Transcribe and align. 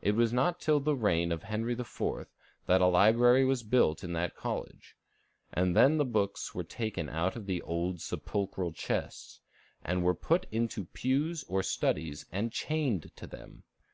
It 0.00 0.12
was 0.14 0.32
not 0.32 0.60
till 0.60 0.80
the 0.80 0.96
reign 0.96 1.30
of 1.30 1.42
Henry 1.42 1.74
IV. 1.74 2.00
that 2.64 2.80
a 2.80 2.86
library 2.86 3.44
was 3.44 3.62
built 3.62 4.02
in 4.02 4.14
that 4.14 4.34
college; 4.34 4.96
and 5.52 5.76
then 5.76 5.98
the 5.98 6.06
books 6.06 6.54
were 6.54 6.64
taken 6.64 7.10
out 7.10 7.36
of 7.36 7.44
the 7.44 7.60
old 7.60 8.00
sepulchral 8.00 8.72
chests, 8.72 9.40
and 9.84 10.02
"were 10.02 10.14
put 10.14 10.46
into 10.50 10.86
pews 10.86 11.44
or 11.50 11.62
studies 11.62 12.24
and 12.32 12.50
chained 12.50 13.14
to 13.16 13.26
them." 13.26 13.62